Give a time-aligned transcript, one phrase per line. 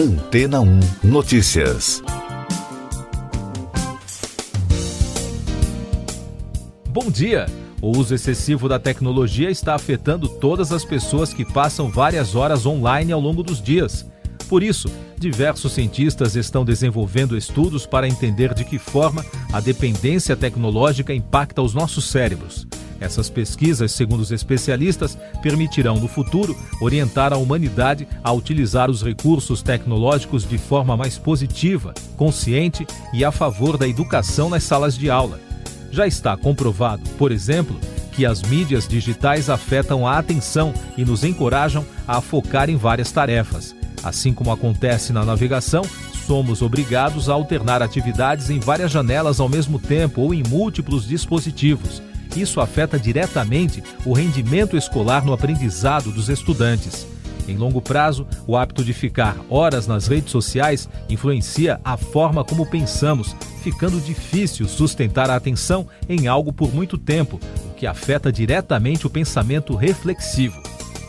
[0.00, 2.02] Antena 1 Notícias.
[6.88, 7.44] Bom dia!
[7.82, 13.12] O uso excessivo da tecnologia está afetando todas as pessoas que passam várias horas online
[13.12, 14.06] ao longo dos dias.
[14.48, 19.22] Por isso, diversos cientistas estão desenvolvendo estudos para entender de que forma
[19.52, 22.66] a dependência tecnológica impacta os nossos cérebros.
[23.00, 29.62] Essas pesquisas, segundo os especialistas, permitirão no futuro orientar a humanidade a utilizar os recursos
[29.62, 35.40] tecnológicos de forma mais positiva, consciente e a favor da educação nas salas de aula.
[35.90, 37.80] Já está comprovado, por exemplo,
[38.12, 43.74] que as mídias digitais afetam a atenção e nos encorajam a focar em várias tarefas.
[44.02, 45.82] Assim como acontece na navegação,
[46.26, 52.02] somos obrigados a alternar atividades em várias janelas ao mesmo tempo ou em múltiplos dispositivos
[52.36, 57.06] isso afeta diretamente o rendimento escolar no aprendizado dos estudantes.
[57.48, 62.66] Em longo prazo, o hábito de ficar horas nas redes sociais influencia a forma como
[62.66, 69.06] pensamos, ficando difícil sustentar a atenção em algo por muito tempo, o que afeta diretamente
[69.06, 70.62] o pensamento reflexivo.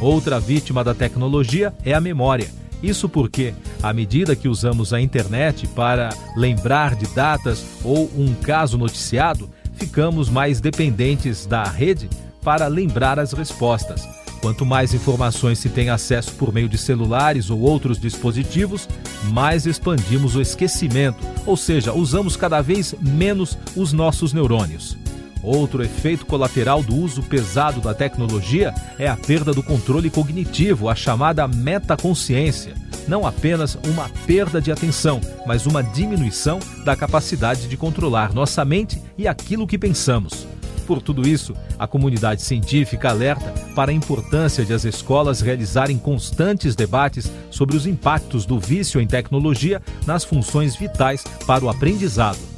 [0.00, 2.48] Outra vítima da tecnologia é a memória.
[2.82, 8.76] Isso porque, à medida que usamos a internet para lembrar de datas ou um caso
[8.76, 12.08] noticiado, ficamos mais dependentes da rede
[12.42, 14.06] para lembrar as respostas.
[14.40, 18.86] Quanto mais informações se tem acesso por meio de celulares ou outros dispositivos,
[19.32, 24.98] mais expandimos o esquecimento, ou seja, usamos cada vez menos os nossos neurônios.
[25.44, 30.94] Outro efeito colateral do uso pesado da tecnologia é a perda do controle cognitivo, a
[30.94, 32.74] chamada metaconsciência
[33.08, 39.00] não apenas uma perda de atenção, mas uma diminuição da capacidade de controlar nossa mente
[39.16, 40.46] e aquilo que pensamos.
[40.86, 46.76] Por tudo isso, a comunidade científica alerta para a importância de as escolas realizarem constantes
[46.76, 52.53] debates sobre os impactos do vício em tecnologia nas funções vitais para o aprendizado.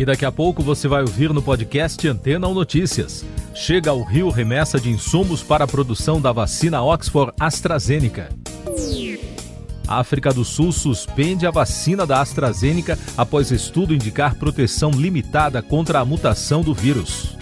[0.00, 3.22] E daqui a pouco você vai ouvir no podcast Antena ou Notícias.
[3.54, 8.30] Chega ao Rio remessa de insumos para a produção da vacina Oxford AstraZeneca.
[9.86, 16.00] A África do Sul suspende a vacina da AstraZeneca após estudo indicar proteção limitada contra
[16.00, 17.36] a mutação do vírus.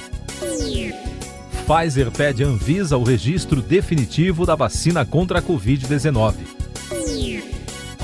[1.64, 6.34] Pfizer pede Anvisa o registro definitivo da vacina contra a Covid-19.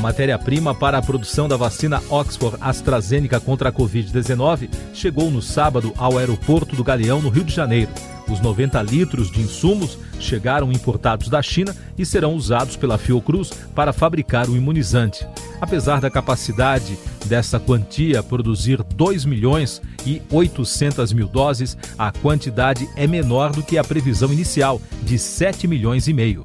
[0.04, 6.18] Matéria-prima para a produção da vacina Oxford AstraZeneca contra a Covid-19 chegou no sábado ao
[6.18, 7.90] aeroporto do Galeão, no Rio de Janeiro.
[8.28, 13.94] Os 90 litros de insumos chegaram importados da China e serão usados pela Fiocruz para
[13.94, 15.26] fabricar o imunizante.
[15.58, 23.06] Apesar da capacidade dessa quantia produzir 2 milhões e 800 mil doses, a quantidade é
[23.06, 26.42] menor do que a previsão inicial, de 7 milhões e meio.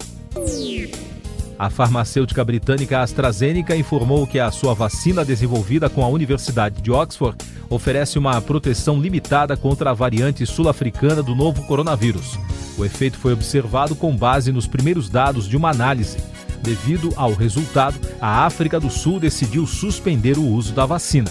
[1.60, 7.38] A farmacêutica britânica AstraZeneca informou que a sua vacina desenvolvida com a Universidade de Oxford
[7.70, 12.40] oferece uma proteção limitada contra a variante sul-africana do novo coronavírus.
[12.78, 16.18] O efeito foi observado com base nos primeiros dados de uma análise.
[16.64, 21.30] Devido ao resultado, a África do Sul decidiu suspender o uso da vacina.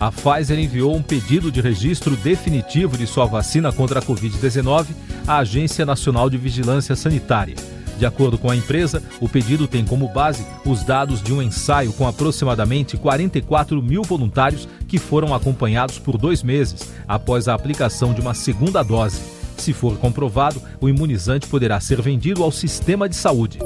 [0.00, 4.86] A Pfizer enviou um pedido de registro definitivo de sua vacina contra a Covid-19
[5.26, 7.73] à Agência Nacional de Vigilância Sanitária.
[7.98, 11.92] De acordo com a empresa, o pedido tem como base os dados de um ensaio
[11.92, 18.20] com aproximadamente 44 mil voluntários que foram acompanhados por dois meses após a aplicação de
[18.20, 19.20] uma segunda dose.
[19.56, 23.58] Se for comprovado, o imunizante poderá ser vendido ao sistema de saúde.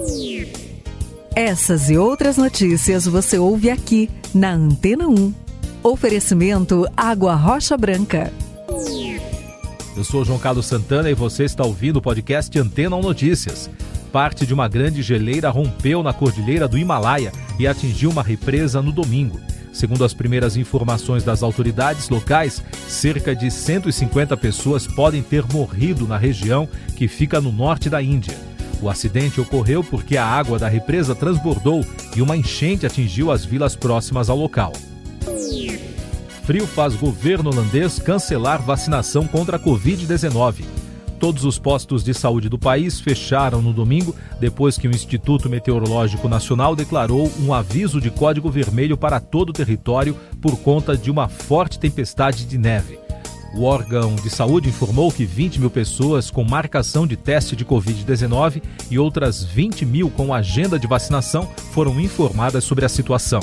[1.35, 5.33] Essas e outras notícias você ouve aqui na Antena 1.
[5.83, 8.33] Oferecimento Água Rocha Branca.
[9.97, 13.71] Eu sou João Carlos Santana e você está ouvindo o podcast Antena 1 Notícias
[14.09, 18.91] parte de uma grande geleira rompeu na cordilheira do Himalaia e atingiu uma represa no
[18.91, 19.41] domingo.
[19.73, 26.17] Segundo as primeiras informações das autoridades locais, cerca de 150 pessoas podem ter morrido na
[26.17, 28.35] região que fica no norte da Índia.
[28.81, 31.85] O acidente ocorreu porque a água da represa transbordou
[32.17, 34.73] e uma enchente atingiu as vilas próximas ao local.
[36.45, 40.78] Frio faz governo holandês cancelar vacinação contra a Covid-19.
[41.19, 46.29] Todos os postos de saúde do país fecharam no domingo depois que o Instituto Meteorológico
[46.29, 51.29] Nacional declarou um aviso de código vermelho para todo o território por conta de uma
[51.29, 53.01] forte tempestade de neve.
[53.53, 58.63] O órgão de saúde informou que 20 mil pessoas com marcação de teste de Covid-19
[58.89, 63.41] e outras 20 mil com agenda de vacinação foram informadas sobre a situação.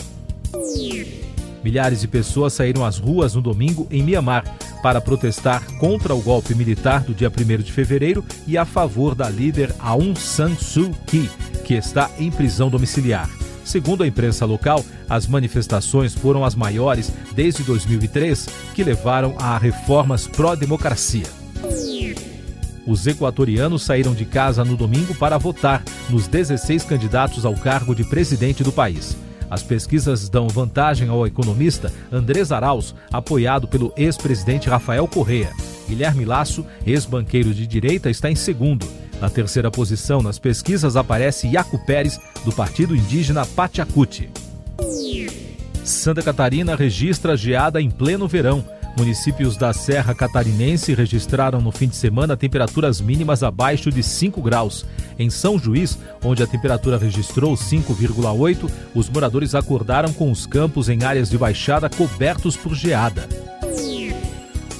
[1.65, 4.45] Milhares de pessoas saíram às ruas no domingo em Mianmar
[4.85, 9.27] para protestar contra o golpe militar do dia 1 de fevereiro e a favor da
[9.27, 11.27] líder Aung San Suu Kyi.
[11.63, 13.27] que está em prisão domiciliar.
[13.63, 20.27] Segundo a imprensa local, as manifestações foram as maiores desde 2003, que levaram a reformas
[20.27, 21.25] pró-democracia.
[22.85, 28.03] Os equatorianos saíram de casa no domingo para votar nos 16 candidatos ao cargo de
[28.03, 29.17] presidente do país.
[29.49, 35.51] As pesquisas dão vantagem ao economista Andrés Arauz, apoiado pelo ex-presidente Rafael Correa.
[35.87, 38.87] Guilherme Lasso, ex-banqueiro de direita, está em segundo.
[39.21, 44.29] Na terceira posição nas pesquisas aparece Iaco Pérez, do partido indígena Pachacuti.
[45.83, 48.65] Santa Catarina registra geada em pleno verão.
[48.97, 54.85] Municípios da Serra Catarinense registraram no fim de semana temperaturas mínimas abaixo de 5 graus.
[55.19, 61.03] Em São Juiz, onde a temperatura registrou 5,8, os moradores acordaram com os campos em
[61.03, 63.27] áreas de baixada cobertos por geada.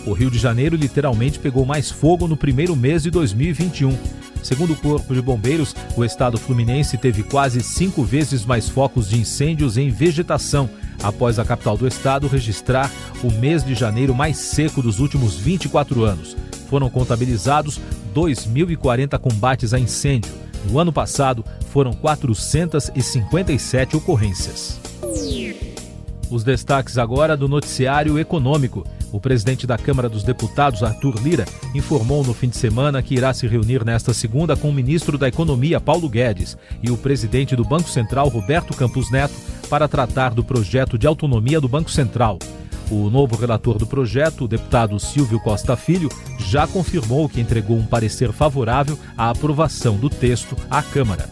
[0.05, 3.97] O Rio de Janeiro literalmente pegou mais fogo no primeiro mês de 2021.
[4.41, 9.19] Segundo o Corpo de Bombeiros, o estado fluminense teve quase cinco vezes mais focos de
[9.19, 10.69] incêndios em vegetação,
[11.05, 12.91] após a capital do estado registrar
[13.23, 16.35] o mês de janeiro mais seco dos últimos 24 anos.
[16.67, 17.79] Foram contabilizados
[18.13, 20.33] 2.040 combates a incêndio.
[20.69, 24.79] No ano passado, foram 457 ocorrências.
[26.29, 28.85] Os destaques agora do noticiário econômico.
[29.11, 33.33] O presidente da Câmara dos Deputados, Arthur Lira, informou no fim de semana que irá
[33.33, 37.63] se reunir nesta segunda com o ministro da Economia, Paulo Guedes, e o presidente do
[37.63, 39.33] Banco Central, Roberto Campos Neto,
[39.65, 42.39] para tratar do projeto de autonomia do Banco Central.
[42.89, 47.85] O novo relator do projeto, o deputado Silvio Costa Filho, já confirmou que entregou um
[47.85, 51.27] parecer favorável à aprovação do texto à Câmara.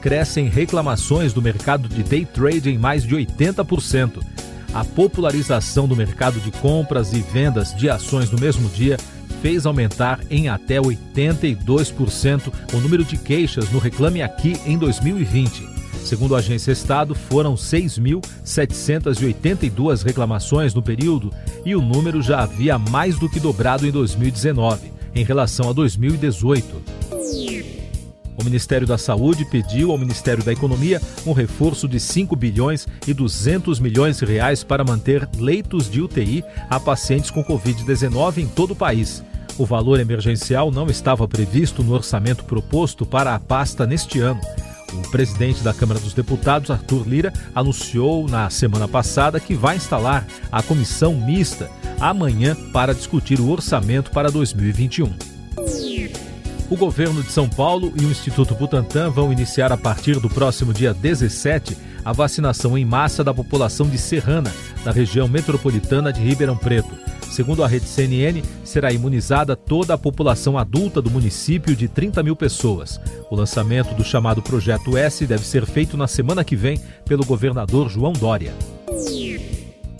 [0.00, 4.32] Crescem reclamações do mercado de day trade em mais de 80%
[4.74, 8.96] a popularização do mercado de compras e vendas de ações no mesmo dia
[9.42, 15.81] fez aumentar em até 82% o número de queixas no Reclame Aqui em 2020.
[16.04, 21.32] Segundo a agência Estado, foram 6.782 reclamações no período
[21.64, 26.82] e o número já havia mais do que dobrado em 2019, em relação a 2018.
[28.36, 33.14] O Ministério da Saúde pediu ao Ministério da Economia um reforço de 5 bilhões e
[33.14, 38.72] 200 milhões de reais para manter leitos de UTI a pacientes com Covid-19 em todo
[38.72, 39.22] o país.
[39.58, 44.40] O valor emergencial não estava previsto no orçamento proposto para a pasta neste ano.
[44.92, 50.26] O presidente da Câmara dos Deputados, Arthur Lira, anunciou na semana passada que vai instalar
[50.50, 55.12] a comissão mista amanhã para discutir o orçamento para 2021.
[56.68, 60.72] O governo de São Paulo e o Instituto Butantan vão iniciar a partir do próximo
[60.72, 64.52] dia 17 a vacinação em massa da população de Serrana,
[64.84, 66.96] na região metropolitana de Ribeirão Preto.
[67.32, 72.36] Segundo a rede CNN, será imunizada toda a população adulta do município de 30 mil
[72.36, 73.00] pessoas.
[73.30, 77.88] O lançamento do chamado Projeto S deve ser feito na semana que vem pelo governador
[77.88, 78.52] João Dória.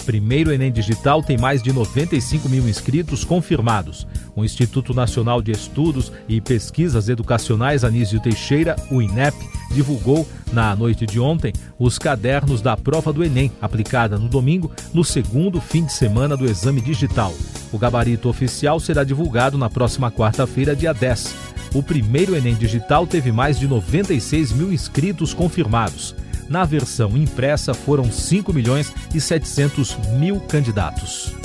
[0.04, 4.06] Primeiro Enem Digital tem mais de 95 mil inscritos confirmados.
[4.36, 9.34] O Instituto Nacional de Estudos e Pesquisas Educacionais Anísio Teixeira, o INEP,
[9.72, 15.04] divulgou, na noite de ontem, os cadernos da prova do Enem, aplicada no domingo, no
[15.04, 17.32] segundo fim de semana do exame digital.
[17.72, 21.34] O gabarito oficial será divulgado na próxima quarta-feira, dia 10.
[21.74, 26.14] O primeiro Enem Digital teve mais de 96 mil inscritos confirmados.
[26.48, 31.41] Na versão impressa foram 5 milhões e 700 mil candidatos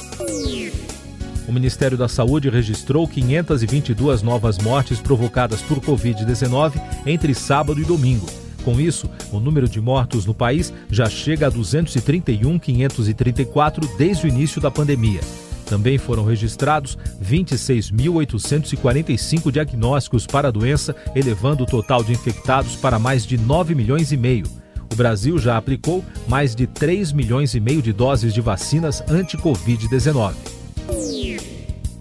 [1.47, 6.73] o Ministério da Saúde registrou 522 novas mortes provocadas por Covid-19
[7.05, 8.25] entre sábado e domingo.
[8.63, 14.59] Com isso, o número de mortos no país já chega a 231.534 desde o início
[14.59, 15.21] da pandemia.
[15.65, 23.25] Também foram registrados 26.845 diagnósticos para a doença, elevando o total de infectados para mais
[23.25, 24.45] de 9 milhões e meio.
[24.91, 30.56] O Brasil já aplicou mais de 3 milhões e meio de doses de vacinas anti-Covid-19.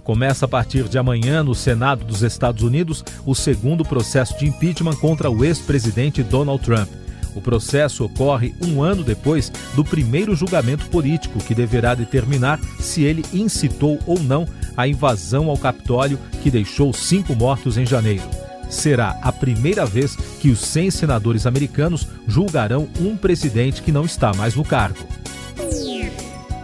[0.07, 4.95] Começa a partir de amanhã no Senado dos Estados Unidos o segundo processo de impeachment
[4.95, 6.89] contra o ex-presidente Donald Trump.
[7.35, 13.25] O processo ocorre um ano depois do primeiro julgamento político, que deverá determinar se ele
[13.35, 14.47] incitou ou não
[14.77, 18.23] a invasão ao Capitólio, que deixou cinco mortos em janeiro.
[18.71, 24.33] Será a primeira vez que os 100 senadores americanos julgarão um presidente que não está
[24.35, 25.05] mais no cargo.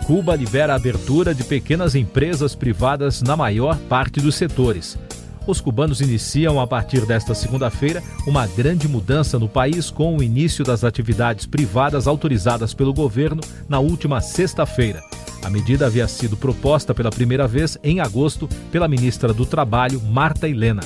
[0.06, 4.98] Cuba libera a abertura de pequenas empresas privadas na maior parte dos setores.
[5.46, 10.64] Os cubanos iniciam a partir desta segunda-feira uma grande mudança no país com o início
[10.64, 15.02] das atividades privadas autorizadas pelo governo na última sexta-feira.
[15.44, 20.48] A medida havia sido proposta pela primeira vez em agosto pela ministra do Trabalho, Marta
[20.48, 20.82] Helena.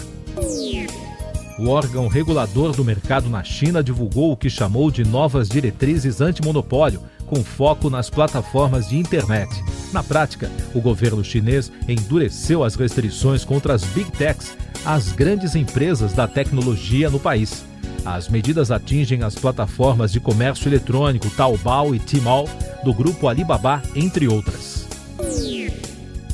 [1.58, 7.00] o órgão regulador do mercado na China divulgou o que chamou de novas diretrizes antimonopólio,
[7.26, 9.50] com foco nas plataformas de internet.
[9.92, 16.12] Na prática, o governo chinês endureceu as restrições contra as big techs, as grandes empresas
[16.12, 17.64] da tecnologia no país.
[18.04, 22.48] As medidas atingem as plataformas de comércio eletrônico Taobao e Tmall,
[22.84, 24.86] do grupo Alibaba, entre outras.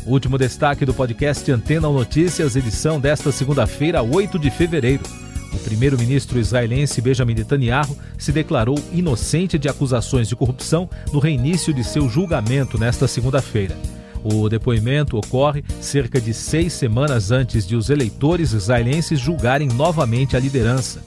[0.05, 5.22] Último destaque do podcast Antena Notícias, edição desta segunda-feira, 8 de fevereiro.
[5.53, 11.85] O primeiro-ministro israelense Benjamin Netanyahu se declarou inocente de acusações de corrupção no reinício de
[11.85, 13.77] seu julgamento nesta segunda-feira.
[14.25, 20.41] O depoimento ocorre cerca de seis semanas antes de os eleitores israelenses julgarem novamente a
[20.41, 21.03] liderança.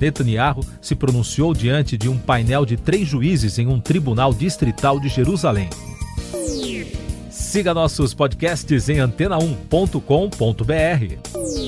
[0.00, 5.08] Netanyahu se pronunciou diante de um painel de três juízes em um tribunal distrital de
[5.08, 5.68] Jerusalém.
[7.30, 11.67] Siga nossos podcasts em antena1.com.br.